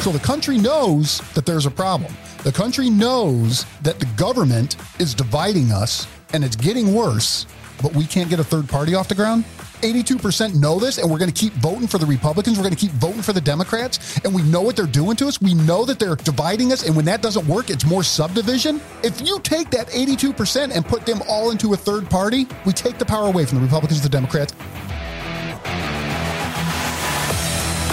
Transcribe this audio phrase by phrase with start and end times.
[0.00, 2.12] So the country knows that there's a problem.
[2.44, 7.46] The country knows that the government is dividing us and it's getting worse,
[7.82, 9.44] but we can't get a third party off the ground.
[9.82, 12.56] 82% know this, and we're going to keep voting for the Republicans.
[12.56, 15.26] We're going to keep voting for the Democrats, and we know what they're doing to
[15.26, 15.40] us.
[15.40, 18.80] We know that they're dividing us, and when that doesn't work, it's more subdivision.
[19.02, 22.98] If you take that 82% and put them all into a third party, we take
[22.98, 24.54] the power away from the Republicans and the Democrats.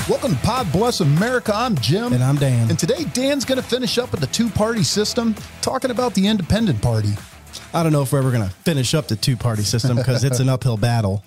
[0.10, 1.54] Welcome to Pod Bless America.
[1.56, 2.12] I'm Jim.
[2.12, 2.70] And I'm Dan.
[2.70, 6.28] And today, Dan's going to finish up with the two party system, talking about the
[6.28, 7.14] independent party.
[7.74, 10.26] I don't know if we're ever going to finish up the two party system because
[10.26, 11.24] it's an uphill battle.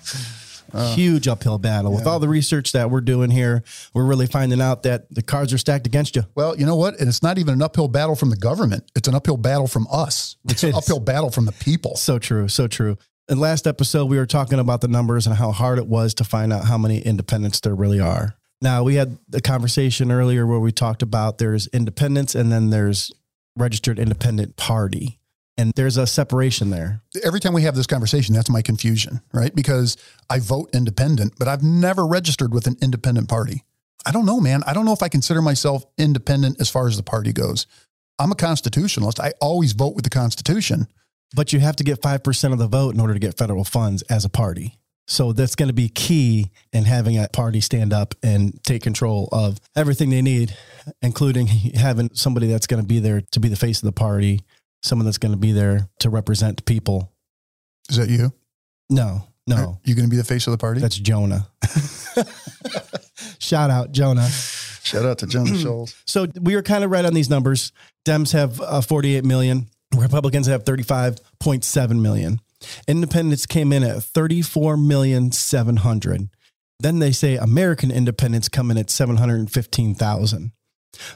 [0.71, 1.89] Uh, Huge uphill battle.
[1.91, 1.97] Yeah.
[1.97, 3.63] With all the research that we're doing here,
[3.95, 6.23] we're really finding out that the cards are stacked against you.
[6.35, 6.99] Well, you know what?
[6.99, 9.87] And it's not even an uphill battle from the government, it's an uphill battle from
[9.91, 10.35] us.
[10.47, 11.95] It's an uphill battle from the people.
[11.95, 12.47] So true.
[12.47, 12.97] So true.
[13.27, 16.23] In last episode, we were talking about the numbers and how hard it was to
[16.23, 18.36] find out how many independents there really are.
[18.61, 23.11] Now, we had a conversation earlier where we talked about there's independence and then there's
[23.55, 25.19] registered independent party.
[25.59, 27.01] And there's a separation there.
[27.23, 29.53] Every time we have this conversation, that's my confusion, right?
[29.53, 29.97] Because
[30.29, 33.63] I vote independent, but I've never registered with an independent party.
[34.05, 34.61] I don't know, man.
[34.67, 37.65] I don't know if I consider myself independent as far as the party goes.
[38.19, 39.19] I'm a constitutionalist.
[39.19, 40.87] I always vote with the Constitution.
[41.35, 44.01] But you have to get 5% of the vote in order to get federal funds
[44.03, 44.76] as a party.
[45.07, 49.29] So that's going to be key in having a party stand up and take control
[49.31, 50.55] of everything they need,
[51.01, 54.41] including having somebody that's going to be there to be the face of the party,
[54.83, 57.13] someone that's going to be there to represent people.
[57.89, 58.33] Is that you?
[58.89, 59.55] No, no.
[59.55, 60.81] Are you going to be the face of the party?
[60.81, 61.47] That's Jonah.
[63.39, 64.27] Shout out, Jonah.
[64.83, 65.95] Shout out to Jonah Scholes.
[66.05, 67.71] So we were kind of right on these numbers.
[68.05, 69.67] Dems have uh, 48 million.
[69.95, 72.41] Republicans have 35.7 million.
[72.87, 76.29] Independents came in at 34 million 700.
[76.79, 80.51] Then they say American independents come in at 715,000.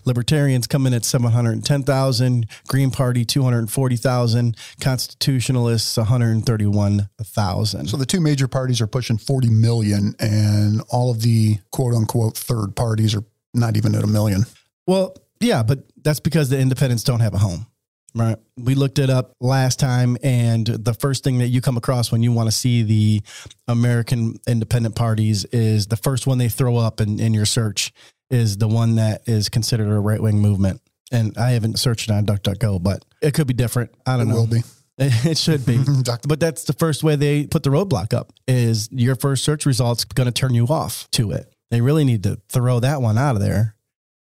[0.05, 7.87] Libertarians come in at 710,000, Green Party 240,000, Constitutionalists 131,000.
[7.87, 12.37] So the two major parties are pushing 40 million and all of the quote unquote
[12.37, 14.43] third parties are not even at a million.
[14.87, 17.65] Well, yeah, but that's because the independents don't have a home.
[18.13, 18.37] Right.
[18.57, 22.21] We looked it up last time, and the first thing that you come across when
[22.21, 23.21] you want to see the
[23.67, 27.93] American independent parties is the first one they throw up in, in your search
[28.29, 30.81] is the one that is considered a right wing movement.
[31.11, 33.91] And I haven't searched on DuckDuckGo, but it could be different.
[34.05, 34.35] I don't it know.
[34.35, 34.61] Will be.
[35.03, 35.79] It should be.
[36.27, 40.03] but that's the first way they put the roadblock up is your first search results
[40.03, 41.51] going to turn you off to it.
[41.71, 43.75] They really need to throw that one out of there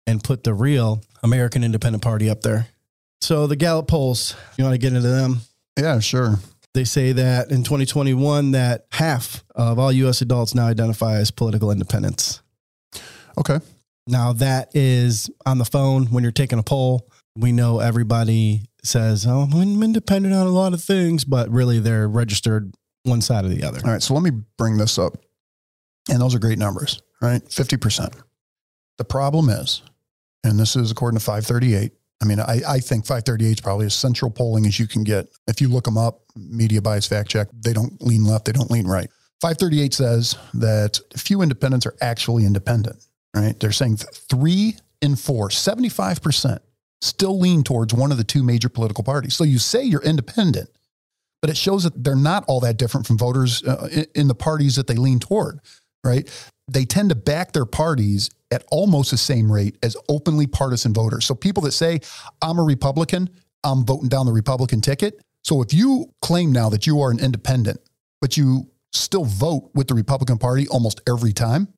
[0.07, 2.69] and put the real American Independent Party up there.
[3.23, 5.43] So the Gallup polls, you want to get into them?
[5.79, 6.41] Yeah, sure.
[6.75, 11.71] They say that in 2021 that half of all US adults now identify as political
[11.71, 12.43] independents.
[13.39, 13.61] Okay.
[14.09, 17.09] Now that is on the phone when you're taking a poll.
[17.37, 22.09] We know everybody says, "Oh, I'm independent on a lot of things," but really they're
[22.09, 23.81] registered one side or the other.
[23.85, 25.17] All right, so let me bring this up.
[26.11, 27.43] And those are great numbers, right?
[27.49, 28.13] 50%.
[28.99, 29.83] The problem is,
[30.43, 33.95] and this is according to 538, I mean, I, I think 538 is probably as
[33.95, 35.27] central polling as you can get.
[35.49, 38.71] If you look them up, media bias fact check, they don't lean left, they don't
[38.71, 39.11] lean right.
[39.41, 43.59] 538 says that few independents are actually independent, right?
[43.59, 46.61] They're saying three in four, 75%
[47.01, 49.35] still lean towards one of the two major political parties.
[49.35, 50.71] So you say you're independent,
[51.41, 54.77] but it shows that they're not all that different from voters uh, in the parties
[54.77, 55.59] that they lean toward,
[56.05, 56.31] right?
[56.69, 61.25] They tend to back their parties at almost the same rate as openly partisan voters.
[61.25, 62.01] So people that say,
[62.41, 63.31] I'm a Republican,
[63.65, 65.21] I'm voting down the Republican ticket.
[65.43, 67.81] So if you claim now that you are an independent,
[68.21, 71.69] but you still vote with the Republican Party almost every time,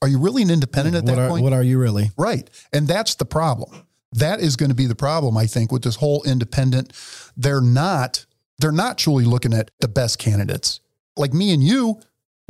[0.00, 1.44] are you really an independent at what that are, point?
[1.44, 2.10] What are you really?
[2.16, 2.48] Right.
[2.72, 3.86] And that's the problem.
[4.12, 6.92] That is going to be the problem, I think, with this whole independent.
[7.36, 8.26] They're not,
[8.58, 10.80] they're not truly looking at the best candidates.
[11.16, 12.00] Like me and you,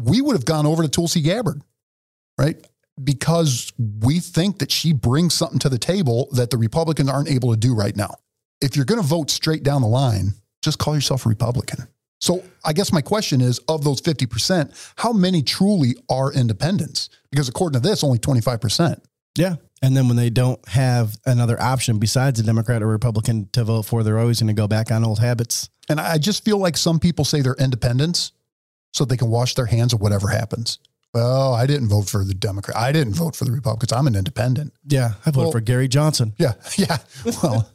[0.01, 1.63] we would have gone over to Tulsi Gabbard,
[2.39, 2.57] right?
[3.03, 7.51] Because we think that she brings something to the table that the Republicans aren't able
[7.51, 8.17] to do right now.
[8.61, 11.89] If you're going to vote straight down the line, just call yourself a Republican.
[12.21, 17.09] So I guess my question is of those 50%, how many truly are independents?
[17.33, 19.01] Because according to this, only 25%.
[19.37, 19.57] Yeah.
[19.83, 23.83] And then when they don't have another option besides a Democrat or Republican to vote
[23.83, 25.69] for, they're always going to go back on old habits.
[25.89, 28.31] And I just feel like some people say they're independents
[28.95, 30.79] so they can wash their hands of whatever happens.
[31.15, 32.75] Well, I didn't vote for the Democrat.
[32.77, 33.93] I didn't vote for the Republicans.
[33.93, 34.73] I'm an independent.
[34.87, 36.33] Yeah, I voted well, for Gary Johnson.
[36.39, 36.99] Yeah, yeah.
[37.43, 37.71] Well,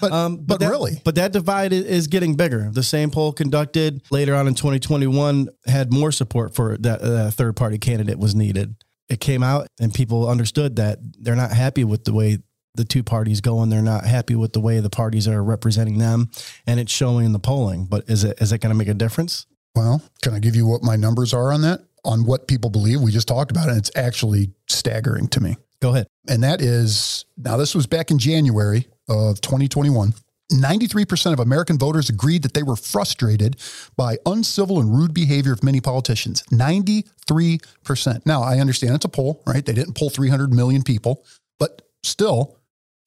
[0.00, 2.70] but um, but, but that, really, but that divide is getting bigger.
[2.72, 7.54] The same poll conducted later on in 2021 had more support for that uh, third
[7.54, 8.74] party candidate was needed.
[9.08, 12.38] it came out and people understood that they're not happy with the way
[12.74, 15.98] the two parties go and they're not happy with the way the parties are representing
[15.98, 16.30] them
[16.66, 18.94] and it's showing in the polling but is it is it going to make a
[18.94, 21.80] difference Well, can I give you what my numbers are on that?
[22.04, 23.00] On what people believe?
[23.02, 23.72] We just talked about it.
[23.72, 25.56] And it's actually staggering to me.
[25.80, 30.14] go ahead And that is now, this was back in January of 2021.
[30.52, 33.56] 93% of American voters agreed that they were frustrated
[33.96, 36.42] by uncivil and rude behavior of many politicians.
[36.52, 38.24] 93%.
[38.24, 39.66] Now, I understand it's a poll, right?
[39.66, 41.24] They didn't poll 300 million people,
[41.58, 42.56] but still,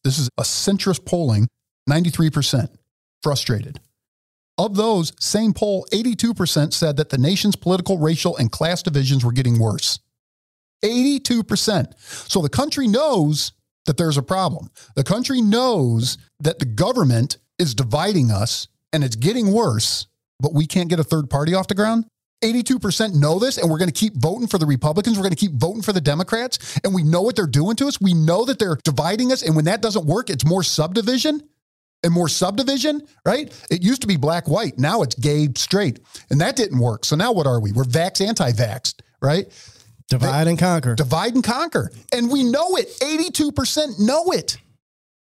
[0.03, 1.47] this is a centrist polling
[1.89, 2.69] 93%
[3.23, 3.79] frustrated.
[4.59, 9.31] Of those, same poll, 82% said that the nation's political, racial, and class divisions were
[9.31, 9.99] getting worse.
[10.83, 11.93] 82%.
[11.97, 13.53] So the country knows
[13.85, 14.69] that there's a problem.
[14.97, 20.07] The country knows that the government is dividing us and it's getting worse,
[20.41, 22.05] but we can't get a third party off the ground.
[22.43, 25.17] 82% know this, and we're going to keep voting for the Republicans.
[25.17, 27.87] We're going to keep voting for the Democrats, and we know what they're doing to
[27.87, 28.01] us.
[28.01, 31.43] We know that they're dividing us, and when that doesn't work, it's more subdivision
[32.03, 33.51] and more subdivision, right?
[33.69, 34.77] It used to be black, white.
[34.79, 35.99] Now it's gay, straight.
[36.29, 37.05] And that didn't work.
[37.05, 37.71] So now what are we?
[37.71, 39.47] We're vax, anti vaxxed, right?
[40.09, 41.91] divide and conquer Divide and conquer.
[42.11, 42.89] And we know it.
[42.99, 44.57] 82% know it.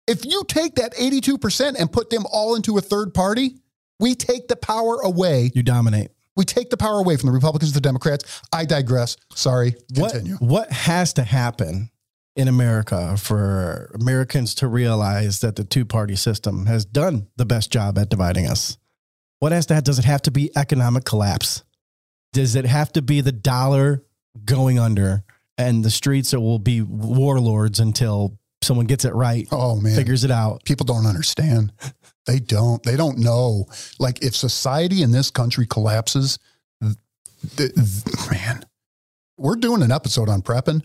[0.07, 3.57] If you take that 82% and put them all into a third party,
[3.99, 5.51] we take the power away.
[5.55, 8.43] you dominate We take the power away from the Republicans, the Democrats.
[8.53, 9.17] I digress.
[9.35, 9.75] Sorry.
[9.97, 10.37] what Continue.
[10.37, 11.91] what has to happen
[12.37, 17.71] in America for Americans to realize that the two party system has done the best
[17.73, 18.77] job at dividing us?
[19.39, 21.65] What has to does it have to be economic collapse?
[22.33, 24.03] Does it have to be the dollar
[24.45, 25.25] going under
[25.59, 29.97] and the streets that will be warlords until someone gets it right, Oh, man.
[29.97, 30.65] figures it out?
[30.65, 31.73] people don't understand.
[32.27, 32.83] They don't.
[32.83, 33.67] They don't know.
[34.01, 36.41] Like if society in this country collapses,
[36.83, 36.97] th-
[37.57, 38.65] th- man,
[39.39, 40.83] we're doing an episode on prepping.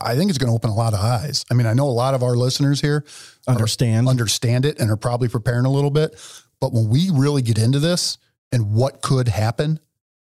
[0.00, 1.44] I think it's going to open a lot of eyes.
[1.50, 3.04] I mean, I know a lot of our listeners here
[3.46, 4.08] Understand?
[4.08, 6.14] understand it and are probably preparing a little bit,
[6.60, 8.18] but when we really get into this
[8.52, 9.80] and what could happen,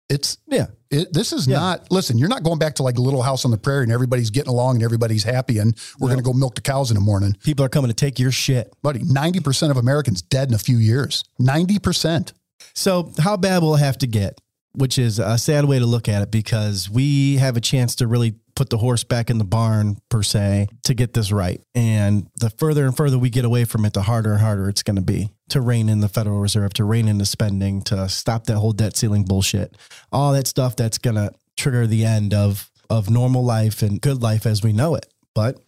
[0.08, 0.66] it's yeah.
[0.90, 1.58] it, this is Yeah.
[1.58, 1.90] not.
[1.92, 4.30] Listen, you're not going back to like a little house on the prairie and everybody's
[4.30, 6.14] getting along and everybody's happy and we're No.
[6.14, 8.32] going to go milk the cows in the morning People are coming to take your
[8.32, 8.72] shit.
[8.82, 11.22] buddy, 90% of Americans dead in a few years.
[11.40, 12.32] 90%.
[12.74, 14.40] So, how bad will it have to get?
[14.72, 18.06] Which is a sad way to look at it because we have a chance to
[18.06, 21.62] really put the horse back in the barn, per se, to get this right.
[21.74, 24.82] And the further and further we get away from it, the harder and harder it's
[24.82, 28.06] going to be to rein in the Federal Reserve, to rein in the spending, to
[28.10, 29.78] stop that whole debt ceiling bullshit.
[30.12, 34.20] All that stuff that's going to trigger the end of, of normal life and good
[34.22, 35.06] life as we know it.
[35.34, 35.58] But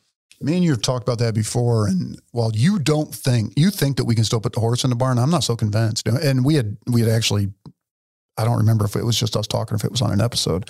[0.43, 1.87] Me and you have talked about that before.
[1.87, 4.91] And while you don't think, you think that we can still put the horse in
[4.91, 6.07] the barn, I'm not so convinced.
[6.07, 7.55] And we had, we had actually,
[8.37, 10.69] I don't remember if it was just us talking, if it was on an episode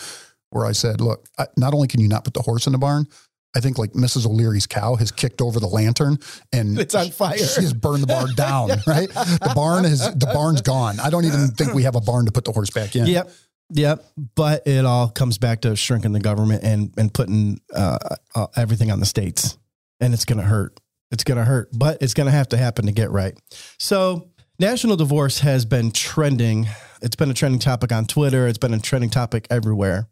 [0.52, 2.78] where I said, look, I, not only can you not put the horse in the
[2.78, 3.06] barn,
[3.54, 4.26] I think like Mrs.
[4.26, 6.18] O'Leary's cow has kicked over the lantern
[6.52, 7.36] and It's on fire.
[7.36, 9.08] She has burned the barn down, right?
[9.10, 11.00] The barn is, the barn's gone.
[11.00, 13.06] I don't even think we have a barn to put the horse back in.
[13.06, 13.30] Yep.
[13.74, 14.04] Yep.
[14.34, 17.98] But it all comes back to shrinking the government and, and putting uh,
[18.34, 19.58] uh, everything on the states.
[20.00, 20.78] And it's going to hurt.
[21.10, 23.38] It's going to hurt, but it's going to have to happen to get right.
[23.78, 24.30] So,
[24.62, 26.68] national divorce has been trending.
[27.02, 30.06] It's been a trending topic on Twitter, it's been a trending topic everywhere.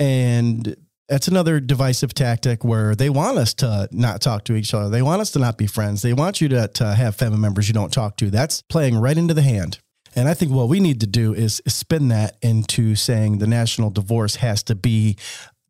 [0.00, 0.74] And
[1.06, 4.88] that's another divisive tactic where they want us to not talk to each other.
[4.88, 6.00] They want us to not be friends.
[6.00, 8.30] They want you to, to have family members you don't talk to.
[8.30, 9.80] That's playing right into the hand.
[10.16, 13.90] And I think what we need to do is spin that into saying the national
[13.90, 15.18] divorce has to be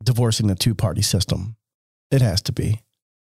[0.01, 1.57] divorcing the two party system.
[2.11, 2.84] It has to be.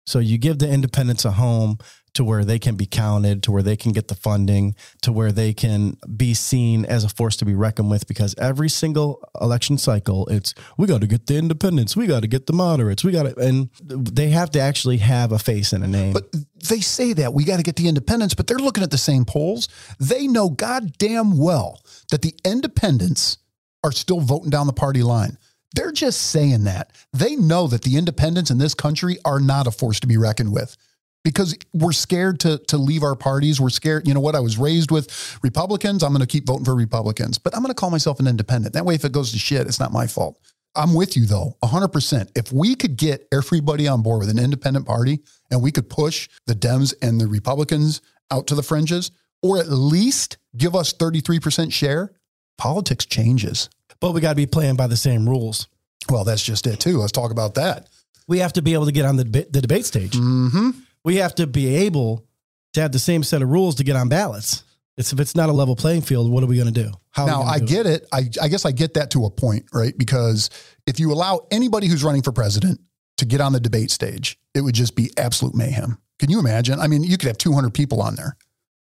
[0.06, 1.80] So you give the independents a home
[2.14, 5.32] to where they can be counted, to where they can get the funding, to where
[5.32, 8.08] they can be seen as a force to be reckoned with.
[8.08, 12.28] Because every single election cycle, it's we got to get the independents, we got to
[12.28, 15.84] get the moderates, we got to, and they have to actually have a face and
[15.84, 16.14] a name.
[16.14, 16.34] But
[16.70, 19.26] they say that we got to get the independents, but they're looking at the same
[19.26, 19.68] polls.
[20.00, 23.40] They know goddamn well that the independents
[23.84, 25.38] are still voting down the party line.
[25.76, 26.92] They're just saying that.
[27.12, 30.54] They know that the independents in this country are not a force to be reckoned
[30.54, 30.78] with
[31.24, 33.60] because we're scared to, to leave our parties.
[33.60, 34.08] We're scared.
[34.08, 34.36] You know what?
[34.36, 36.02] I was raised with Republicans.
[36.02, 38.74] I'm going to keep voting for Republicans, but I'm going to call myself an independent.
[38.74, 40.40] That way, if it goes to shit, it's not my fault.
[40.78, 42.32] I'm with you though, 100%.
[42.36, 46.30] If we could get everybody on board with an independent party and we could push
[46.48, 48.02] the Dems and the Republicans
[48.32, 52.12] out to the fringes, or at least give us 33% share,
[52.58, 53.70] politics changes.
[54.00, 55.68] But we got to be playing by the same rules.
[56.10, 57.00] Well, that's just it too.
[57.00, 57.88] Let's talk about that.
[58.28, 60.16] We have to be able to get on the, deba- the debate stage.
[60.16, 60.72] hmm
[61.04, 62.26] we have to be able
[62.74, 64.64] to have the same set of rules to get on ballots.
[64.98, 66.92] It's if it's not a level playing field, what are we going to do?
[67.12, 67.68] How Now, I do it?
[67.68, 68.08] get it.
[68.12, 69.96] I, I guess I get that to a point, right?
[69.96, 70.50] Because
[70.88, 72.80] if you allow anybody who's running for president
[73.18, 76.00] to get on the debate stage, it would just be absolute mayhem.
[76.18, 76.80] Can you imagine?
[76.80, 78.36] I mean, you could have 200 people on there.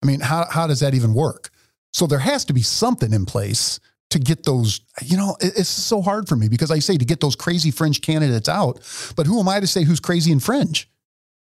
[0.03, 1.49] I mean, how, how does that even work?
[1.93, 3.79] So there has to be something in place
[4.11, 7.19] to get those, you know, it's so hard for me because I say to get
[7.19, 8.79] those crazy fringe candidates out,
[9.15, 10.89] but who am I to say who's crazy and fringe?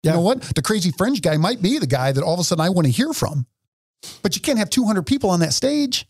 [0.04, 0.16] You Yeah.
[0.18, 0.42] know what?
[0.42, 2.86] The crazy fringe guy might be the guy that all of a sudden I want
[2.86, 3.46] to hear from,
[4.22, 6.08] but you can't have 200 people on that stage.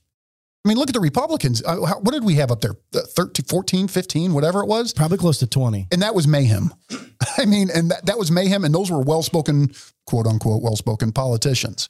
[0.63, 1.61] I mean, look at the Republicans.
[1.63, 2.75] Uh, What did we have up there?
[2.93, 5.87] Uh, 13, 14, 15, whatever it was Probably close to 20.
[5.91, 6.73] and that was mayhem.
[7.37, 9.73] I mean, and that, that was mayhem, and those were well spoken,
[10.07, 11.87] quote unquote, well spoken politicians.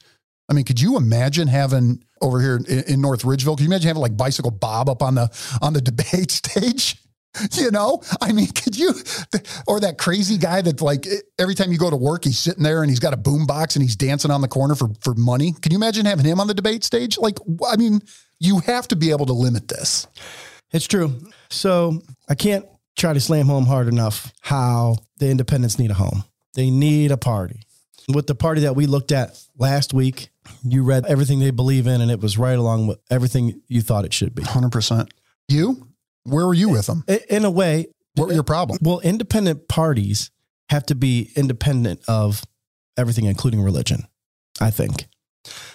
[0.49, 3.57] I mean, could you imagine having over here in, in North Ridgeville?
[3.57, 5.29] Could you imagine having like bicycle Bob up on the
[5.61, 6.97] on the debate stage?
[7.51, 8.93] You know, I mean, could you,
[9.67, 11.05] or that crazy guy that like
[11.37, 13.75] every time you go to work, he's sitting there and he's got a boom box
[13.75, 15.53] and he's dancing on the corner for for money.
[15.61, 17.17] Can you imagine having him on the debate stage?
[17.17, 17.37] Like,
[17.67, 17.99] I mean,
[18.39, 20.07] you have to be able to limit this.
[20.71, 21.13] It's true.
[21.49, 26.23] So I can't try to slam home hard enough how the independents need a home.
[26.53, 27.61] They need a party.
[28.07, 30.29] With the party that we looked at last week,
[30.63, 34.05] you read everything they believe in, and it was right along with everything you thought
[34.05, 34.43] it should be.
[34.43, 35.13] Hundred percent.
[35.47, 35.87] You,
[36.23, 37.03] where were you with them?
[37.29, 38.79] In a way, What were your problem?
[38.81, 40.31] well, independent parties
[40.69, 42.43] have to be independent of
[42.97, 44.07] everything, including religion.
[44.59, 45.07] I think.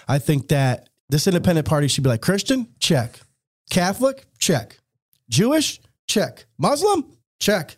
[0.07, 3.19] I think that this independent party should be like Christian, check.
[3.69, 4.77] Catholic, check.
[5.29, 6.45] Jewish, check.
[6.57, 7.05] Muslim,
[7.39, 7.77] check.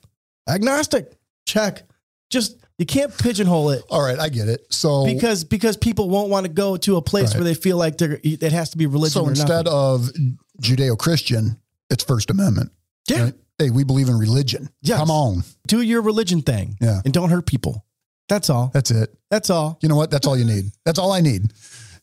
[0.50, 1.13] Agnostic,
[1.45, 1.83] check.
[2.31, 4.62] Just you can't pigeonhole it All right, I get it.
[4.70, 7.36] So because because people won't want to go to a place Right.
[7.38, 9.24] where they feel like they're it has to be religion.
[9.24, 9.68] so instead nothing.
[9.68, 10.10] of
[10.62, 11.60] Judeo-Christian,
[11.90, 12.72] it's First Amendment.
[13.10, 13.34] yeah, right?
[13.60, 14.70] Hey, we believe in religion.
[14.82, 14.98] Yes.
[15.00, 15.44] Come on.
[15.68, 16.75] do your religion thing.
[16.82, 17.02] Yeah.
[17.06, 17.86] and don't hurt people.
[18.30, 18.72] That's all.
[18.74, 19.13] That's it.
[19.30, 19.78] That's all.
[19.82, 20.10] You know what?
[20.10, 20.72] That's all you need.
[20.86, 21.52] That's all I need.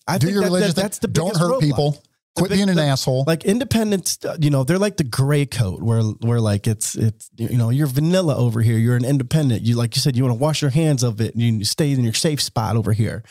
[0.06, 0.82] I Do your that- religion that- thing.
[0.84, 1.60] that's the Don't hurt roadblock.
[1.60, 2.02] people.
[2.40, 3.24] Quit big- being an the- asshole.
[3.26, 7.56] like independents you know they're like the gray coat where where like it's it's you
[7.56, 8.76] know you're vanilla over here.
[8.78, 9.62] You're an independent.
[9.62, 11.92] You like you said you want to wash your hands of it and you stay
[11.92, 13.22] in your safe spot over here.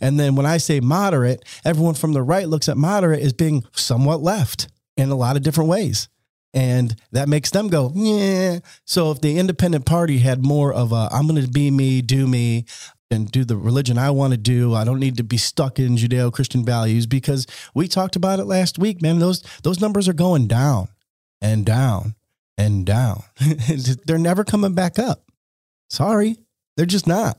[0.00, 3.64] And then when i say moderate everyone from the right looks at moderate as being
[3.72, 6.08] somewhat left in a lot of different ways.
[6.54, 11.08] And that makes them go yeah so if the independent party had more of a
[11.12, 12.64] i'm going to be me do me
[13.10, 14.74] and do the religion I want to do.
[14.74, 18.78] I don't need to be stuck in Judeo-Christian values because we talked about it last
[18.78, 19.18] week, man.
[19.18, 20.88] Those those numbers are going down
[21.40, 22.14] and down
[22.56, 23.22] and down.
[24.06, 25.30] they're never coming back up.
[25.90, 26.36] Sorry,
[26.76, 27.38] they're just not.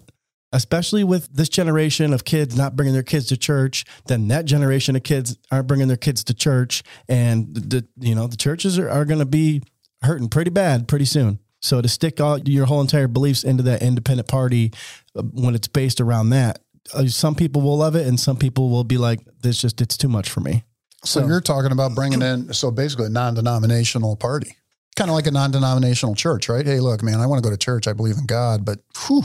[0.51, 4.95] Especially with this generation of kids not bringing their kids to church, then that generation
[4.95, 8.89] of kids aren't bringing their kids to church, and the you know the churches are,
[8.89, 9.61] are going to be
[10.01, 11.37] hurting pretty bad pretty soon.
[11.61, 14.71] So to stick all your whole entire beliefs into that independent party
[15.15, 16.59] uh, when it's based around that,
[16.93, 19.97] uh, some people will love it, and some people will be like, "This just it's
[19.97, 20.63] too much for me."
[21.03, 24.55] so so- you're talking about bringing in, so basically a non-denominational party.
[24.95, 26.65] Kind of like a non-denominational church, right?
[26.65, 27.87] Hey, look, man, I want to go to church.
[27.87, 29.23] I believe in God, but whew,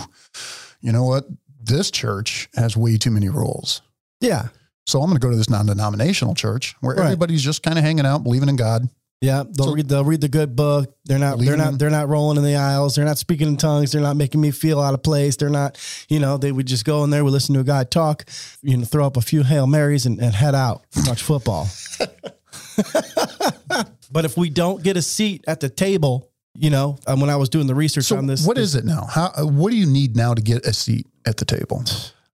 [0.80, 1.24] you know what?
[1.60, 3.80] This church has way too many rules.
[4.20, 4.48] Yeah,
[4.86, 7.04] So I'm going to go to this non-denominational church where Right.
[7.06, 8.88] everybody's just kind of hanging out, believing in God.
[9.24, 9.42] Yeah.
[9.50, 10.94] They'll So- read they'll read the good book.
[11.04, 12.94] They're not they're not in- they're not rolling in the aisles.
[12.94, 13.92] They're not speaking in tongues.
[13.92, 15.36] They're not making me feel out of place.
[15.36, 15.78] They're not
[16.08, 18.24] you know they would just go in there, we listen to a guy talk,
[18.62, 21.68] you know, throw up a few hail marys and, and head out watch football.
[24.12, 27.36] but if we don't get a seat at the table, you know, um, when I
[27.36, 29.06] was doing the research So on this, what is it now?
[29.10, 29.32] How?
[29.38, 31.84] What do you need now to get a seat at the table?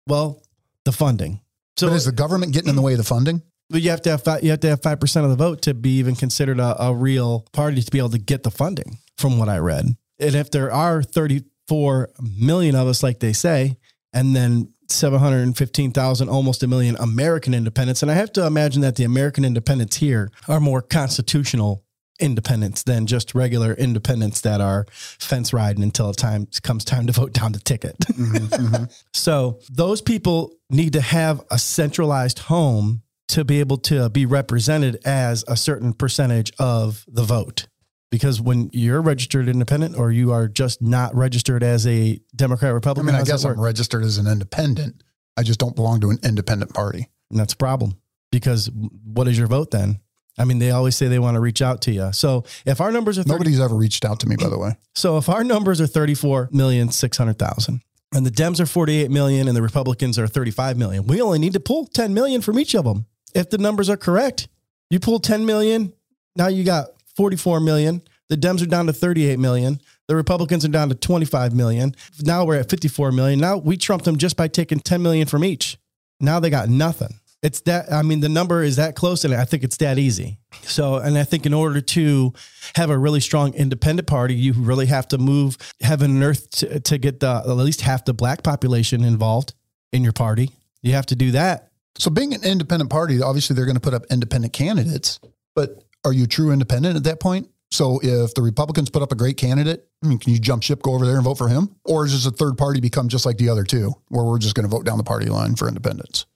[0.07, 0.41] well
[0.85, 1.41] the funding.
[1.77, 3.43] So So is the government getting in the way of the funding?
[3.69, 5.63] But you have to have five, you have to have five percent of the vote
[5.63, 8.99] to be even considered a, a real party to be able to get the funding.
[9.19, 9.87] From what I read,
[10.19, 13.79] and if there are thirty four million of us, like they say,
[14.13, 18.33] and then seven hundred and fifteen thousand, almost a million American independents, and I have
[18.35, 21.87] to imagine that the American independents here are more constitutional
[22.21, 27.13] independents than just regular independents that are fence riding until it time comes time to
[27.13, 27.99] vote down the ticket.
[28.01, 28.85] Mm-hmm, mm-hmm.
[29.13, 34.99] So those people need to have a centralized home to be able to be represented
[35.05, 37.67] as a certain percentage of the vote.
[38.11, 43.09] Because when you're registered independent or you are just not registered as a Democrat Republican,
[43.09, 45.03] I mean, I guess I'm registered as an independent.
[45.37, 47.09] I just don't belong to an independent party.
[47.31, 47.97] And that's a problem.
[48.31, 48.71] Because
[49.05, 49.99] what is your vote then?
[50.39, 52.13] I mean, they always say they want to reach out to you.
[52.13, 54.77] So if our numbers are 30, Nobody's ever reached out to me, by the way.
[54.95, 57.81] So if our numbers are 34 million 600,000
[58.15, 61.55] and the Dems are 48 million and the Republicans are 35 million, we only need
[61.55, 63.07] to pull 10 million from each of them.
[63.37, 64.49] If the numbers are correct,
[64.89, 65.93] you pull 10 million,
[66.37, 68.01] now you got 44 million.
[68.31, 69.79] The Dems are down to 38 million.
[70.09, 71.95] The Republicans are down to 25 million.
[72.23, 73.39] Now we're at 54 million.
[73.39, 75.77] Now we trumped them just by taking 10 million from each.
[76.19, 77.21] Now they got nothing.
[77.43, 80.39] It's that, I mean, the number is that close and I think it's that easy.
[80.63, 82.33] So, and I think in order to
[82.75, 86.81] have a really strong independent party, you really have to move heaven and earth to,
[86.81, 89.53] to get the, at least half the black population involved
[89.93, 90.51] in your party.
[90.81, 91.66] You have to do that.
[91.99, 95.19] So being an independent party, obviously they're going to put up independent candidates,
[95.55, 97.49] but are you true independent at that point?
[97.71, 100.83] So if the Republicans put up a great candidate, I mean, can you jump ship,
[100.83, 101.75] go over there and vote for him?
[101.85, 104.55] Or is this a third party become just like the other two, where we're just
[104.55, 106.27] going to vote down the party line for independence?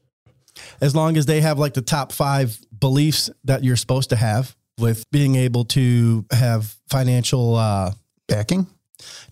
[0.81, 4.57] As long as they have like the top five beliefs that you're supposed to have
[4.81, 7.93] with being able to have financial uh,
[8.27, 8.67] backing.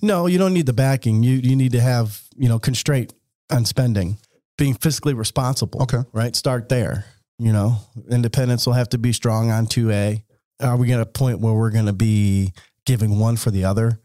[0.00, 1.23] No, you don't need the backing.
[1.23, 3.12] You you need to have you know constraint
[3.50, 4.18] on spending,
[4.58, 5.82] being fiscally responsible.
[5.82, 6.36] Okay, right.
[6.36, 7.06] Start there.
[7.38, 7.76] You know,
[8.10, 10.24] independence will have to be strong on two A
[10.60, 12.52] are we at a point where we're going to be
[12.84, 14.00] giving one for the other?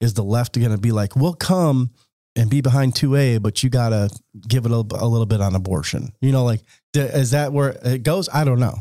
[0.00, 1.90] Is the left going to be like, we'll come
[2.36, 4.08] and be behind 2A, but you got to
[4.46, 6.12] give it a, a, little bit on abortion?
[6.20, 6.62] You know, like,
[6.94, 8.28] is that where it goes?
[8.32, 8.76] I don't know.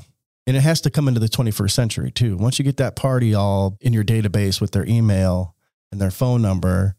[0.45, 2.37] And it has to come into the 21st century too.
[2.37, 5.55] Once you get that party all in your database with their email
[5.91, 6.95] and their phone number,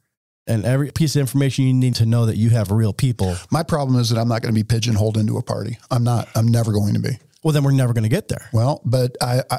[0.49, 3.37] and every piece of information you need to know that you have real people.
[3.51, 5.79] My problem is that I'm not going to be pigeonholed into a party.
[5.91, 6.29] I'm not.
[6.35, 7.19] I'm never going to be.
[7.45, 8.49] Well, then we're never going to get there.
[8.53, 9.59] Well, but I, I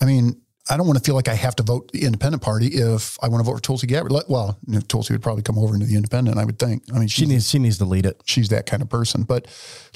[0.00, 2.66] I mean, I don't want to feel like I have to vote the independent party
[2.66, 4.12] if I want to vote for Tulsi Gabbard.
[4.28, 6.82] Well, you know, Tulsi would probably come over into the independent, I would think.
[6.94, 8.20] I mean, she needs she needs to lead it.
[8.26, 9.22] She's that kind of person.
[9.22, 9.46] But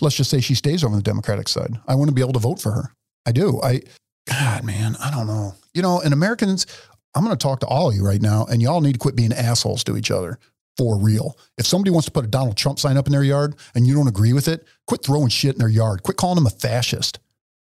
[0.01, 1.79] let's just say she stays over on the Democratic side.
[1.87, 2.95] I want to be able to vote for her.
[3.27, 3.61] I do.
[3.63, 3.83] I,
[4.29, 5.55] God, man, I don't know.
[5.75, 6.67] You know, and Americans,
[7.15, 9.17] I'm going to talk to all of you right now, and y'all need to quit
[9.17, 10.39] being assholes to each other
[10.77, 11.37] for real.
[11.59, 13.95] If somebody wants to put a Donald Trump sign up in their yard and you
[13.95, 16.03] don't agree with it, quit throwing shit in their yard.
[16.03, 17.19] Quit calling them a fascist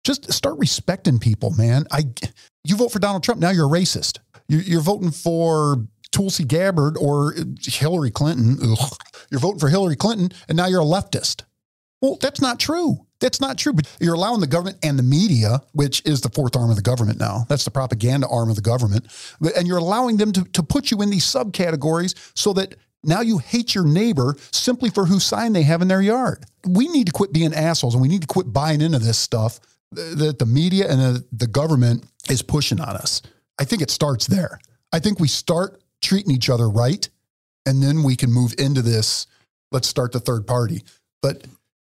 [0.07, 1.85] just start respecting people, man.
[1.91, 2.05] I,
[2.65, 4.21] you vote for Donald Trump, now you're a racist.
[4.49, 8.57] You're, voting for Tulsi Gabbard or Hillary Clinton.
[8.63, 8.93] Ugh.
[9.31, 11.43] You're voting for Hillary Clinton, and now you're a leftist.
[12.01, 13.06] Well, that's not true.
[13.21, 13.73] That's not true.
[13.73, 16.83] But you're allowing the government and the media, which is the fourth arm of the
[16.83, 19.07] government now, that's the propaganda arm of the government,
[19.57, 23.39] and you're allowing them to, to put you in these subcategories so that now you
[23.39, 26.45] hate your neighbor simply for whose sign they have in their yard.
[26.67, 29.61] We need to quit being assholes and we need to quit buying into this stuff
[29.93, 33.23] that the media and the, the government is pushing on us.
[33.59, 34.59] I think it starts there.
[34.93, 37.09] I think we start treating each other right,
[37.65, 39.27] and then we can move into this.
[39.73, 40.83] Let's start the third party.
[41.23, 41.47] But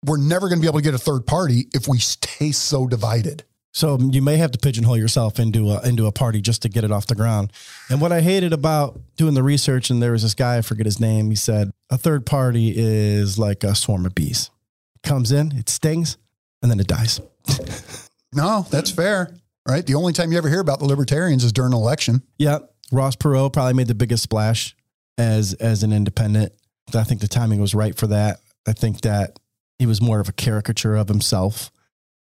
[0.06, 2.88] we're never going to be able to get a third party if we stay so
[2.88, 3.44] divided.
[3.74, 6.70] So um, you may have to pigeonhole yourself into a into a party just to
[6.70, 7.54] get it off the ground.
[7.90, 10.86] And what I hated about doing the research, and there was this guy, I forget
[10.86, 14.50] his name, he said a third party is like a swarm of bees.
[14.96, 16.18] It comes in, it stings,
[16.64, 17.22] and then it dies.
[18.34, 19.36] no, that's fair.
[19.68, 19.86] Right.
[19.86, 22.24] The only time you ever hear about the libertarians is during an election.
[22.40, 22.60] Yeah.
[22.92, 24.76] Ross Perot probably made the biggest splash
[25.18, 26.54] as as an independent.
[26.96, 28.40] I think the timing was right for that.
[28.66, 29.38] I think that
[29.80, 31.72] he was more of a caricature of himself.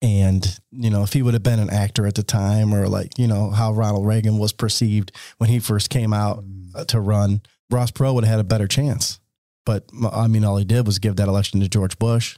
[0.02, 3.18] And, you know, if he would have been an actor at the time or like,
[3.18, 6.44] you know, how Ronald Reagan was perceived when he first came out
[6.76, 9.20] uh, to run, Ross Perot would have had a better chance.
[9.66, 12.38] But I mean, all he did was give that election to George Bush.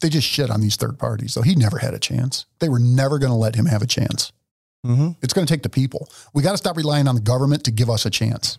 [0.00, 1.34] They just shit on these third parties.
[1.34, 2.46] So he never had a chance.
[2.58, 4.32] They were never going to let him have a chance.
[4.84, 5.10] Mm-hmm.
[5.22, 6.08] It's going to take the people.
[6.32, 8.58] We got to stop relying on the government to give us a chance.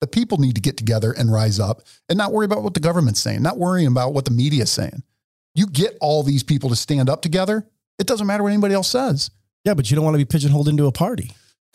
[0.00, 2.80] The people need to get together and rise up and not worry about what the
[2.80, 5.02] government's saying, not worrying about what the media's saying.
[5.54, 7.66] You get all these people to stand up together.
[7.98, 9.30] It doesn't matter what anybody else says.
[9.64, 11.32] Yeah, but you don't want to be pigeonholed into a party.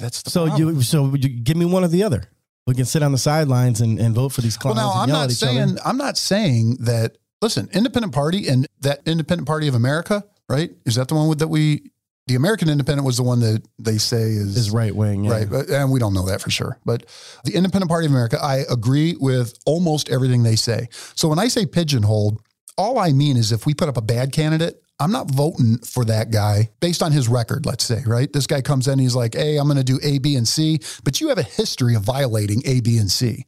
[0.00, 0.76] That's so problem.
[0.76, 2.24] you so you give me one or the other.
[2.66, 4.76] We can sit on the sidelines and, and vote for these clowns.
[4.76, 9.46] Well, now I'm not saying I'm not saying that listen, independent party and that independent
[9.46, 10.70] party of America, right?
[10.84, 11.90] Is that the one with, that we,
[12.26, 15.24] the American independent was the one that they say is, is right wing.
[15.24, 15.32] Yeah.
[15.32, 15.50] Right.
[15.50, 16.78] But, and we don't know that for sure.
[16.84, 17.06] But
[17.44, 20.88] the independent party of America, I agree with almost everything they say.
[21.14, 22.42] So when I say pigeonholed,
[22.78, 26.04] all I mean is if we put up a bad candidate, I'm not voting for
[26.06, 28.32] that guy based on his record, let's say, right?
[28.32, 30.80] This guy comes in, he's like, hey, I'm going to do A, B, and C,
[31.04, 33.44] but you have a history of violating A, B, and C.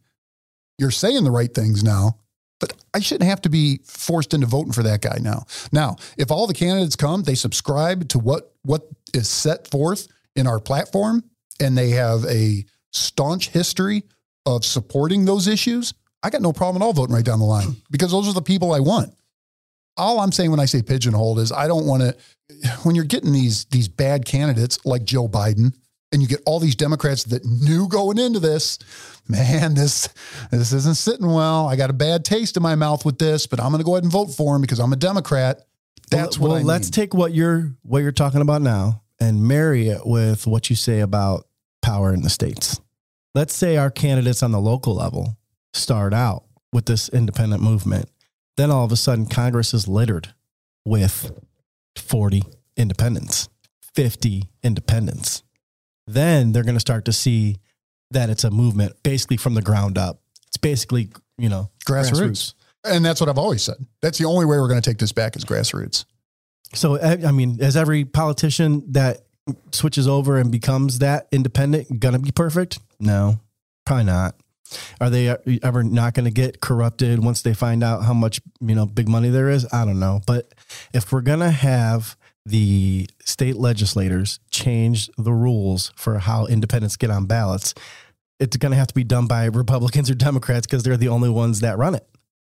[0.78, 2.18] You're saying the right things now,
[2.60, 5.44] but I shouldn't have to be forced into voting for that guy now.
[5.72, 8.82] Now, if all the candidates come, they subscribe to what what
[9.14, 11.24] is set forth in our platform,
[11.60, 14.04] and they have a staunch history
[14.46, 17.76] of supporting those issues, I got no problem at all voting right down the line
[17.90, 19.14] because those are the people I want.
[20.00, 22.16] All I'm saying when I say pigeonholed is I don't want to.
[22.82, 25.72] When you're getting these these bad candidates like Joe Biden,
[26.12, 28.78] and you get all these Democrats that knew going into this,
[29.28, 30.08] man, this
[30.50, 31.68] this isn't sitting well.
[31.68, 33.94] I got a bad taste in my mouth with this, but I'm going to go
[33.94, 35.62] ahead and vote for him because I'm a Democrat.
[36.10, 39.46] That's well, what well, I let's take what you're what you're talking about now and
[39.46, 41.46] marry it with what you say about
[41.82, 42.80] power in the states.
[43.34, 45.36] Let's say our candidates on the local level
[45.72, 48.08] start out with this independent movement.
[48.60, 50.34] Then all of a sudden Congress is littered
[50.84, 51.32] with
[51.96, 52.42] 40
[52.76, 53.48] independents,
[53.94, 55.42] 50 independents.
[56.06, 57.56] Then they're going to start to see
[58.10, 60.20] that it's a movement basically from the ground up.
[60.48, 62.52] It's basically, you know, Grassroots.
[62.84, 63.76] And that's what I've always said.
[64.02, 66.04] That's the only way we're going to take this back is grassroots.
[66.74, 69.22] So, I I mean, is every politician that
[69.72, 72.78] switches over and becomes that independent going to be perfect?
[72.98, 73.40] No,
[73.86, 74.34] probably not.
[75.00, 78.74] Are they ever not going to get corrupted once they find out how much, you
[78.74, 79.66] know, big money there is?
[79.72, 80.20] I don't know.
[80.26, 80.52] But
[80.92, 87.10] if we're going to have the state legislators change the rules for how independents get
[87.10, 87.74] on ballots,
[88.38, 91.28] it's going to have to be done by Republicans or Democrats because they're the only
[91.28, 92.06] ones that run it,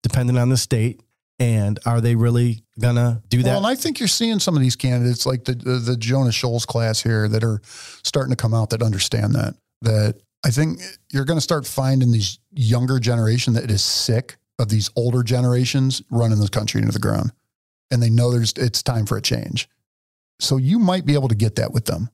[0.03, 1.01] depending on the state.
[1.37, 3.49] And are they really going to do that?
[3.49, 6.33] Well, and I think you're seeing some of these candidates like the, the the Jonas
[6.33, 7.61] Scholes class here that are
[8.03, 9.55] starting to come out that understand that.
[9.81, 10.79] That I think
[11.11, 16.03] you're going to start finding these younger generation that is sick of these older generations
[16.11, 17.31] running this country into the ground,
[17.89, 19.67] and they know there's it's time for a change.
[20.39, 22.09] So you might be able to get that with them.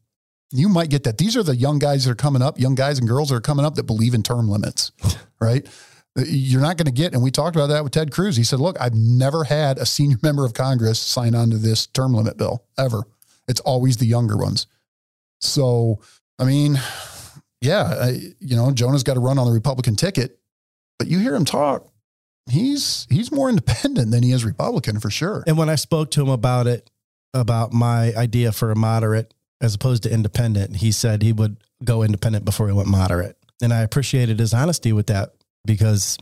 [0.50, 1.18] You might get that.
[1.18, 3.42] These are the young guys that are coming up, young guys and girls that are
[3.42, 4.94] coming up that believe in term limits,
[5.42, 5.68] right?
[6.18, 8.38] Uh, you're not going to get, and we talked about that with Ted Cruz.
[8.38, 11.86] He said, Look, I've never had a senior member of Congress sign on to this
[11.86, 13.04] term limit bill ever.
[13.50, 14.68] It's always the younger ones.
[15.40, 16.00] So,
[16.40, 16.80] I mean,
[17.62, 20.40] yeah, I, you know, Jonah's got to run on the Republican ticket,
[21.00, 21.88] but you hear him talk.
[22.50, 25.44] He's he's more independent than he is Republican for sure.
[25.46, 26.90] And when I spoke to him about it,
[27.34, 32.04] about my idea for a moderate as opposed to independent, he said he would go
[32.04, 33.38] independent before he went moderate.
[33.62, 35.34] And I appreciated his honesty with that
[35.66, 36.18] because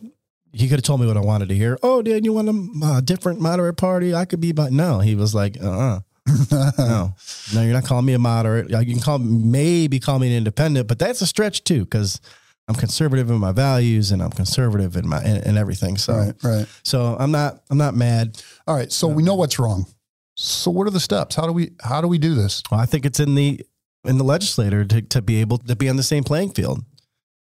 [0.51, 1.79] he could have told me what I wanted to hear.
[1.81, 4.13] Oh, Dan, you want a uh, different moderate party?
[4.13, 5.99] I could be, but no, he was like, uh uh
[6.77, 7.15] no,
[7.53, 8.69] no, you're not calling me a moderate.
[8.69, 12.21] You can call maybe call me an independent, but that's a stretch too because
[12.67, 15.97] I'm conservative in my values and I'm conservative in my in, in everything.
[15.97, 16.67] So, right, right.
[16.83, 18.41] so I'm not I'm not mad.
[18.67, 18.91] All right.
[18.91, 19.87] So we know what's wrong.
[20.35, 21.35] So what are the steps?
[21.35, 22.61] How do we how do we do this?
[22.71, 23.65] Well, I think it's in the
[24.05, 26.83] in the legislator to to be able to be on the same playing field.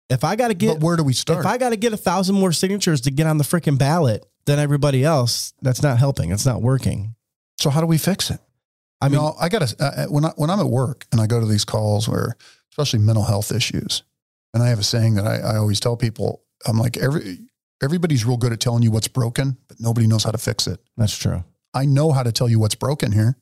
[0.10, 1.40] If I got to get But where do we start?
[1.40, 4.26] if I got to get a thousand more signatures to get on the freaking ballot
[4.46, 6.32] than everybody else, that's not helping.
[6.32, 7.16] It's not working.
[7.58, 8.40] so how do we fix it?
[9.04, 11.39] I mean, I got to uh, when I when I'm at work and I go
[11.39, 12.36] to these calls where,
[12.72, 14.04] especially mental health issues,
[14.54, 16.42] and I have a saying that I, I always tell people.
[16.66, 17.39] I'm like every
[17.84, 20.80] everybody's real good at telling you what's broken, but nobody knows how to fix it.
[20.96, 21.44] that's true.
[21.74, 23.36] I know how to tell you what's broken here,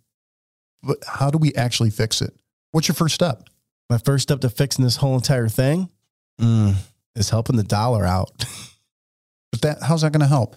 [0.81, 2.33] but how do we actually fix it?
[2.71, 3.43] What's your first step?
[3.89, 5.89] My first step to fixing this whole entire thing
[6.39, 6.75] mm,
[7.15, 8.31] is helping the dollar out.
[9.51, 10.55] But that how's that going to help?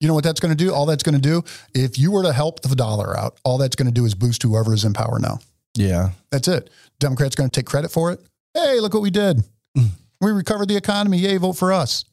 [0.00, 0.72] You know what that's going to do?
[0.74, 1.42] All that's going to do,
[1.74, 4.42] if you were to help the dollar out, all that's going to do is boost
[4.42, 5.38] whoever is in power now.
[5.74, 6.10] yeah.
[6.30, 6.68] That's it.
[7.00, 8.20] Democrats going to take credit for it.
[8.54, 9.42] Hey, look what we did.
[9.76, 9.88] Mm.
[10.20, 11.18] We recovered the economy.
[11.18, 12.04] Yay, vote for us.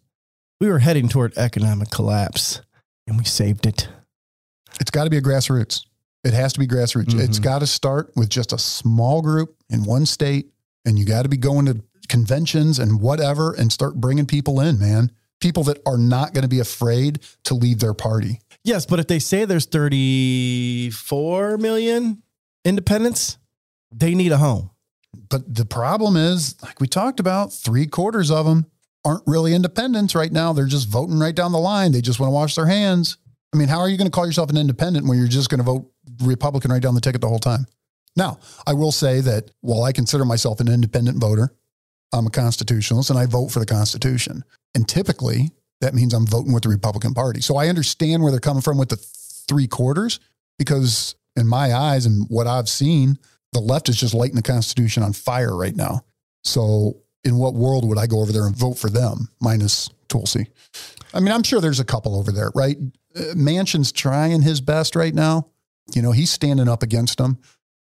[0.61, 2.61] We were heading toward economic collapse
[3.07, 3.87] and we saved it.
[4.79, 5.85] It's got to be a grassroots.
[6.23, 7.19] It has to be grassroots.
[7.19, 7.43] It's Mhm.
[7.43, 10.51] got to start with just a small group in one state,
[10.85, 14.79] and you got to be going to conventions and whatever and start bringing people in,
[14.79, 15.11] man.
[15.43, 18.39] People that are not going to be afraid to leave their party.
[18.63, 22.23] Yes, but if they say there's 34 million
[22.63, 23.37] independents,
[23.91, 24.69] they need a home.
[25.29, 28.67] But the problem is, like we talked about, three quarters of them
[29.03, 30.53] aren't really independents right now.
[30.53, 31.91] They're just voting right down the line.
[31.91, 33.17] They just want to wash their hands.
[33.53, 35.59] I mean, how are you going to call yourself an independent when you're just going
[35.59, 37.65] to vote Republican right down the ticket the whole time?
[38.15, 41.53] Now, I will say that while I consider myself an independent voter,
[42.13, 44.43] I'm a constitutionalist and I vote for the Constitution.
[44.75, 47.41] And typically, that means I'm voting with the Republican Party.
[47.41, 50.19] So I understand where they're coming from with the three quarters
[50.57, 53.17] because, in my eyes and what I've seen,
[53.51, 56.05] the left is just lighting the Constitution on fire right now.
[56.43, 60.47] So, in what world would I go over there and vote for them minus Tulsi?
[61.13, 62.77] I mean, I'm sure there's a couple over there, right?
[63.15, 65.47] Uh, Manchin's trying his best right now.
[65.93, 67.37] You know, he's standing up against them.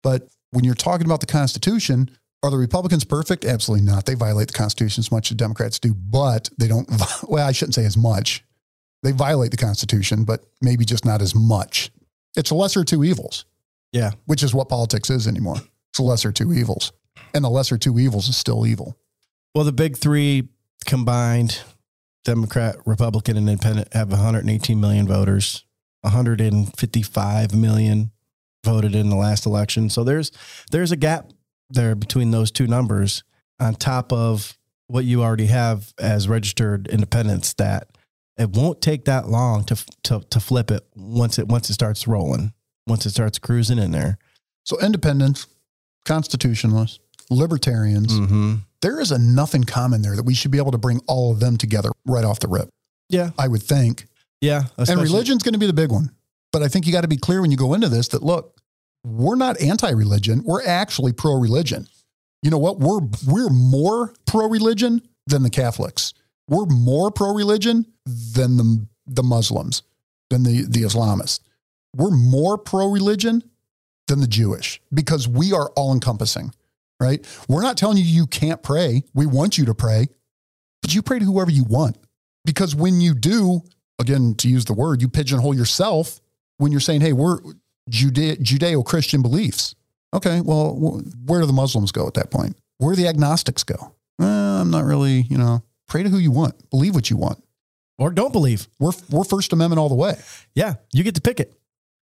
[0.03, 2.09] But when you're talking about the Constitution,
[2.43, 3.43] are the Republicans perfect?
[3.45, 4.05] Absolutely not.
[4.05, 6.89] They violate the Constitution as much as Democrats do, but they don't.
[7.27, 8.43] Well, I shouldn't say as much.
[9.03, 11.91] They violate the Constitution, but maybe just not as much.
[12.37, 13.45] It's a lesser two evils
[13.91, 14.11] Yeah.
[14.25, 15.57] which is what politics is anymore.
[15.89, 16.91] It's the lesser two evils.
[17.33, 18.97] And the lesser two evils is still evil.
[19.55, 20.49] Well, the big three
[20.85, 21.61] combined,
[22.25, 25.63] Democrat, Republican, and Independent, have 118 million voters.
[26.01, 28.11] 155 million
[28.63, 29.89] voted in the last election.
[29.89, 30.31] So there's
[30.71, 31.31] there's a gap
[31.69, 33.23] there between those two numbers
[33.59, 37.87] on top of what you already have as registered independents that
[38.37, 42.07] it won't take that long to to to flip it once it once it starts
[42.07, 42.53] rolling,
[42.87, 44.17] once it starts cruising in there.
[44.65, 45.47] So independents,
[46.05, 48.55] constitutionalists, libertarians, Mm-hmm.
[48.81, 51.39] there is enough in common there that we should be able to bring all of
[51.39, 52.69] them together right off the rip.
[53.09, 53.31] Yeah.
[53.37, 54.05] I would think.
[54.41, 54.63] Yeah.
[54.77, 56.11] And religion's going to be the big one.
[56.51, 58.55] But I think you got to be clear when you go into this that look,
[59.03, 60.43] we're not anti-religion.
[60.43, 61.87] We're actually pro-religion.
[62.41, 62.79] You know what?
[62.79, 66.13] We're we're more pro-religion than the Catholics.
[66.47, 69.83] We're more pro-religion than the the Muslims,
[70.29, 71.41] than the the Islamists.
[71.95, 73.43] We're more pro-religion
[74.07, 76.53] than the Jewish because we are all-encompassing,
[76.99, 77.25] right?
[77.47, 79.03] We're not telling you you can't pray.
[79.13, 80.07] We want you to pray,
[80.81, 81.97] but you pray to whoever you want.
[82.45, 83.61] Because when you do,
[83.99, 86.21] again, to use the word, you pigeonhole yourself
[86.57, 87.39] when you're saying, hey, we're
[87.89, 89.75] Jude- Judeo Christian beliefs.
[90.13, 92.57] Okay, well, where do the Muslims go at that point?
[92.77, 93.93] Where do the agnostics go?
[94.21, 97.43] Eh, I'm not really, you know, pray to who you want, believe what you want.
[97.97, 98.67] Or don't believe.
[98.79, 100.15] We're, we're First Amendment all the way.
[100.55, 101.53] Yeah, you get to pick it.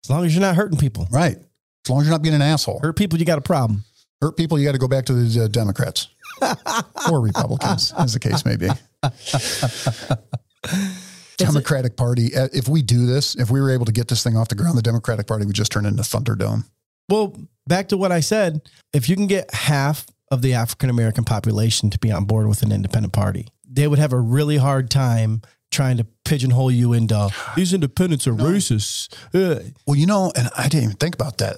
[0.05, 1.09] As long as you're not hurting people.
[1.11, 1.37] Right.
[1.37, 2.81] As long as you're not being an asshole.
[2.81, 3.85] Hurt people, you got a problem.
[4.21, 6.09] Hurt people, you got to go back to the uh, Democrats
[7.11, 8.69] or Republicans, as the case may be.
[11.39, 12.35] Democratic Party.
[12.37, 14.55] uh, If we do this, if we were able to get this thing off the
[14.55, 16.65] ground, the Democratic Party would just turn into Thunderdome.
[17.09, 18.61] Well, back to what I said.
[18.93, 22.63] If you can get half of the African American population to be on board with
[22.63, 27.31] an independent party, they would have a really hard time trying to pigeonhole you into
[27.57, 29.15] these independents are racist.
[29.35, 31.57] Uh, Well, you know, and I didn't even think about that.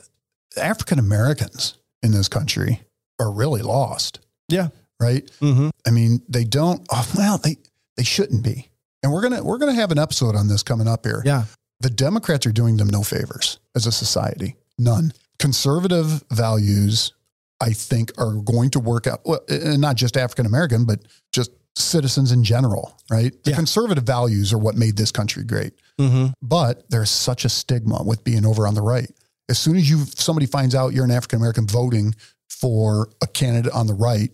[0.56, 2.80] African Americans in this country
[3.20, 4.68] are really lost, yeah.
[4.98, 5.24] right?
[5.40, 5.68] Mm-hmm.
[5.86, 6.86] I mean, they don't.
[6.90, 7.58] Oh, well, they
[7.96, 8.69] they shouldn't be.
[9.02, 11.22] And we're gonna we're gonna have an episode on this coming up here.
[11.24, 11.44] Yeah.
[11.80, 14.56] The Democrats are doing them no favors as a society.
[14.78, 15.12] None.
[15.38, 17.12] Conservative values,
[17.60, 19.20] I think, are going to work out.
[19.24, 21.00] Well, and not just African American, but
[21.32, 23.32] just citizens in general, right?
[23.44, 23.56] The Yeah.
[23.56, 25.72] conservative values are what made this country great.
[25.98, 26.26] Mm-hmm.
[26.42, 29.10] But there's such a stigma with being over on the right.
[29.48, 32.14] As soon as you somebody finds out you're an African American voting
[32.48, 34.30] for a candidate on the right,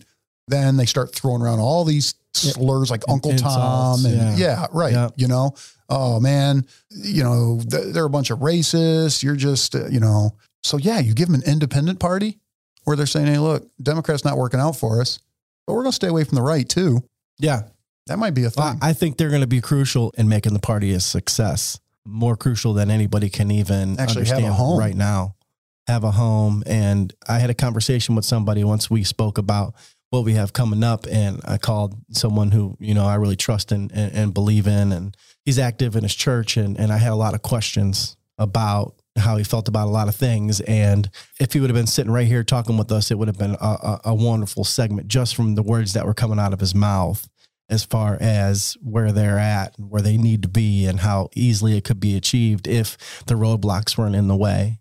[0.49, 4.35] then they start throwing around all these slurs like Uncle Tom and yeah.
[4.35, 4.93] yeah, right.
[4.93, 5.09] Yeah.
[5.15, 5.55] You know,
[5.89, 9.23] oh man, you know th- they're a bunch of racists.
[9.23, 10.35] You're just uh, you know.
[10.63, 12.39] So yeah, you give them an independent party
[12.83, 15.19] where they're saying, hey, look, Democrats not working out for us,
[15.65, 17.03] but we're going to stay away from the right too.
[17.37, 17.63] Yeah.
[18.07, 18.63] That might be a thing.
[18.63, 21.79] Well, I think they're going to be crucial in making the party a success.
[22.05, 24.79] More crucial than anybody can even Actually have a understand home.
[24.79, 25.35] right now.
[25.87, 26.63] Have a home.
[26.65, 29.75] And I had a conversation with somebody once we spoke about
[30.09, 31.05] what we have coming up.
[31.09, 34.91] And I called someone who, you know, I really trust and, and, and believe in.
[34.91, 35.15] And
[35.45, 36.57] he's active in his church.
[36.57, 40.07] And, and I had a lot of questions about how he felt about a lot
[40.07, 40.61] of things.
[40.61, 43.37] And if he would have been sitting right here talking with us, it would have
[43.37, 46.59] been a, a, a wonderful segment just from the words that were coming out of
[46.59, 47.27] his mouth
[47.69, 51.75] as far as where they're at and where they need to be and how easily
[51.75, 54.79] it could be achieved if the roadblocks weren't in the way.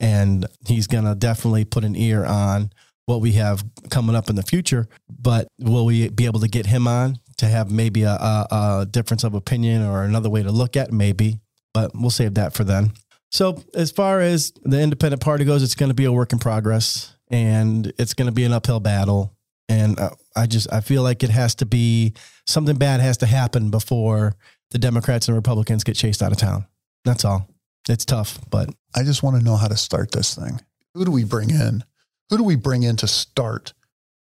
[0.00, 2.72] And he's going to definitely put an ear on
[3.06, 4.88] what we have coming up in the future.
[5.08, 8.86] But will we be able to get him on to have maybe a, a, a
[8.90, 11.40] difference of opinion or another way to look at maybe?
[11.72, 12.92] But we'll save that for then.
[13.30, 16.38] So as far as the independent party goes, it's going to be a work in
[16.38, 19.34] progress and it's going to be an uphill battle.
[19.68, 22.12] And uh, I just I feel like it has to be
[22.46, 24.36] something bad has to happen before
[24.70, 26.66] the Democrats and Republicans get chased out of town.
[27.04, 27.48] That's all.
[27.88, 30.60] It's tough, but I just want to know how to start this thing.
[30.94, 31.82] Who do we bring in?
[32.30, 33.72] Who do we bring in to start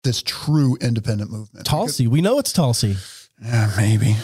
[0.04, 1.66] this true independent movement?
[1.66, 2.96] Tulsi, we know it's Tulsi.
[3.44, 4.16] Yeah, maybe.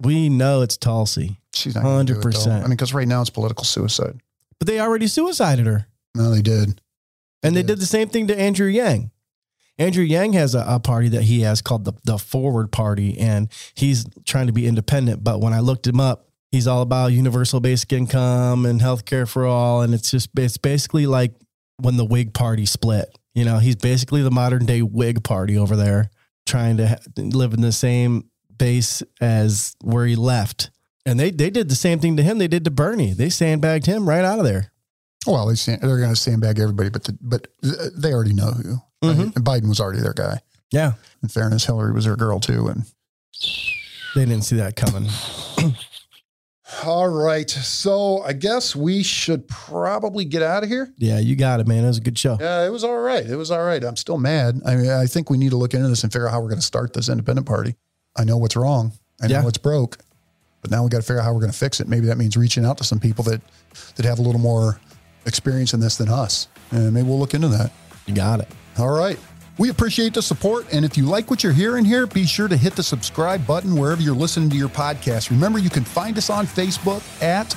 [0.00, 2.28] We know it's Tulsi, She's not gonna do it, though.
[2.30, 2.48] 100%.
[2.50, 4.20] I mean, because right now it's political suicide.
[4.58, 5.86] but they already suicided her.
[6.14, 6.80] No, they did.
[7.42, 7.66] And they Yeah.
[7.68, 9.10] did the same thing to Andrew Yang.
[9.78, 13.48] Andrew Yang has a, a party that he has called the, the Forward Party, and
[13.74, 15.24] he's trying to be independent.
[15.24, 19.46] But when I looked him up, he's all about universal basic income and healthcare for
[19.46, 19.80] all.
[19.82, 21.32] And it's just, it's basically like
[21.82, 23.08] when the Whig Party split.
[23.34, 26.10] You know, he's basically the modern day Whig Party over there,
[26.46, 30.70] trying to ha- live in the same base as where he left.
[31.06, 33.12] And they, they did the same thing to him they did to Bernie.
[33.14, 34.72] They sandbagged him right out of there.
[35.26, 37.46] Well, they stand, they're going to sandbag everybody, but the, but
[37.96, 38.72] they already know who.
[39.02, 39.16] right?
[39.16, 39.36] Mhm.
[39.36, 40.40] And Biden was already their guy.
[40.72, 40.94] Yeah.
[41.22, 42.68] In fairness, Hillary was their girl too.
[42.68, 42.84] And
[44.14, 45.08] They didn't see that coming.
[46.84, 50.92] all right, so I guess we should probably get out of here.
[50.98, 51.84] Yeah, you got it, man.
[51.84, 52.36] It was a good show.
[52.40, 53.24] Yeah, it was all right.
[53.24, 53.82] It was all right.
[53.84, 54.60] I'm still mad.
[54.66, 56.48] I mean, I think we need to look into this and figure out how we're
[56.48, 57.74] going to start this independent party.
[58.16, 58.92] I know what's wrong.
[59.22, 59.44] I know Yeah.
[59.44, 59.98] what's broke,
[60.62, 61.88] but now we got to figure out how we're going to fix it.
[61.88, 63.40] Maybe that means reaching out to some people that
[63.96, 64.80] that have a little more
[65.26, 67.70] experience in this than us, and maybe we'll look into that.
[68.06, 68.48] You got it.
[68.78, 69.18] All right.
[69.58, 70.66] We appreciate the support.
[70.72, 73.76] And if you like what you're hearing here, be sure to hit the subscribe button
[73.76, 75.30] wherever you're listening to your podcast.
[75.30, 77.54] Remember, you can find us on Facebook at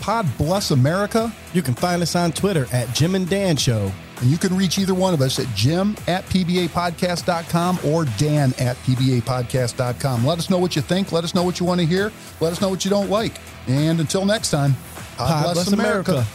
[0.00, 1.32] Pod Bless America.
[1.52, 3.92] You can find us on Twitter at Jim and Dan Show.
[4.20, 8.76] And you can reach either one of us at jim at pbapodcast.com or dan at
[8.78, 10.24] pbapodcast.com.
[10.24, 11.12] Let us know what you think.
[11.12, 12.12] Let us know what you want to hear.
[12.40, 13.38] Let us know what you don't like.
[13.66, 14.74] And until next time,
[15.18, 16.26] God bless America.